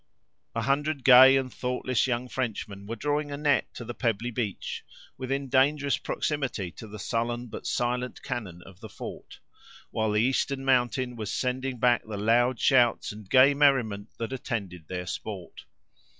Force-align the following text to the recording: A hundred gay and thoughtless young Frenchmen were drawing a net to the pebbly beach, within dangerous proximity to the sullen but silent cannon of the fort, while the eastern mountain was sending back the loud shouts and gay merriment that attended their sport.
A 0.55 0.63
hundred 0.63 1.03
gay 1.03 1.37
and 1.37 1.53
thoughtless 1.53 2.07
young 2.07 2.27
Frenchmen 2.27 2.87
were 2.87 2.95
drawing 2.95 3.31
a 3.31 3.37
net 3.37 3.71
to 3.75 3.85
the 3.85 3.93
pebbly 3.93 4.31
beach, 4.31 4.83
within 5.15 5.47
dangerous 5.47 5.99
proximity 5.99 6.71
to 6.71 6.87
the 6.87 6.97
sullen 6.97 7.45
but 7.49 7.67
silent 7.67 8.23
cannon 8.23 8.63
of 8.65 8.79
the 8.79 8.89
fort, 8.89 9.37
while 9.91 10.09
the 10.11 10.19
eastern 10.23 10.65
mountain 10.65 11.15
was 11.15 11.31
sending 11.31 11.77
back 11.77 12.01
the 12.03 12.17
loud 12.17 12.59
shouts 12.59 13.11
and 13.11 13.29
gay 13.29 13.53
merriment 13.53 14.09
that 14.17 14.33
attended 14.33 14.87
their 14.87 15.05
sport. 15.05 15.65